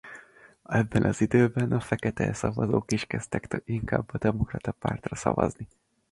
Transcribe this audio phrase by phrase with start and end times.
[0.65, 5.67] Ebben az időben a fekete szavazók is kezdtek inkább a Demokrata Pártra szavazni.